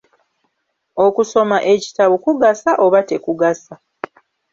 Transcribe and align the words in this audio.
Okusoma 1.05 1.57
ekitabo 1.73 2.15
kugasa 2.23 2.69
oba 2.85 2.99
tekugasa? 3.09 3.73